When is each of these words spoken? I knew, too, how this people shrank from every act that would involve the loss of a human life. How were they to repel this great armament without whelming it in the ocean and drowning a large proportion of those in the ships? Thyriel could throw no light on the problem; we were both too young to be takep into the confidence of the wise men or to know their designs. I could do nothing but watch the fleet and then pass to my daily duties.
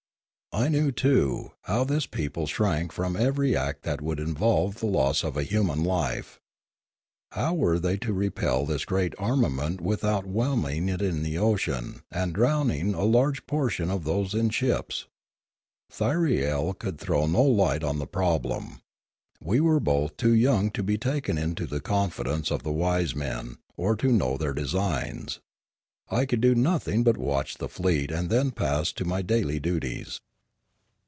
I 0.53 0.67
knew, 0.67 0.91
too, 0.91 1.51
how 1.61 1.85
this 1.85 2.05
people 2.05 2.45
shrank 2.45 2.91
from 2.91 3.15
every 3.15 3.55
act 3.55 3.83
that 3.83 4.01
would 4.01 4.19
involve 4.19 4.75
the 4.81 4.85
loss 4.85 5.23
of 5.23 5.37
a 5.37 5.43
human 5.43 5.81
life. 5.81 6.41
How 7.31 7.53
were 7.53 7.79
they 7.79 7.95
to 7.99 8.11
repel 8.11 8.65
this 8.65 8.83
great 8.83 9.13
armament 9.17 9.79
without 9.79 10.25
whelming 10.25 10.89
it 10.89 11.01
in 11.01 11.23
the 11.23 11.37
ocean 11.37 12.01
and 12.11 12.33
drowning 12.33 12.93
a 12.93 13.05
large 13.05 13.45
proportion 13.47 13.89
of 13.89 14.03
those 14.03 14.33
in 14.33 14.47
the 14.47 14.51
ships? 14.53 15.07
Thyriel 15.89 16.77
could 16.77 16.99
throw 16.99 17.27
no 17.27 17.43
light 17.43 17.81
on 17.81 17.99
the 17.99 18.05
problem; 18.05 18.81
we 19.41 19.61
were 19.61 19.79
both 19.79 20.17
too 20.17 20.33
young 20.33 20.69
to 20.71 20.83
be 20.83 20.97
takep 20.97 21.39
into 21.41 21.65
the 21.65 21.79
confidence 21.79 22.51
of 22.51 22.63
the 22.63 22.73
wise 22.73 23.15
men 23.15 23.55
or 23.77 23.95
to 23.95 24.11
know 24.11 24.35
their 24.35 24.53
designs. 24.53 25.39
I 26.09 26.25
could 26.25 26.41
do 26.41 26.55
nothing 26.55 27.03
but 27.05 27.15
watch 27.17 27.55
the 27.57 27.69
fleet 27.69 28.11
and 28.11 28.29
then 28.29 28.51
pass 28.51 28.91
to 28.91 29.05
my 29.05 29.21
daily 29.21 29.57
duties. 29.61 30.19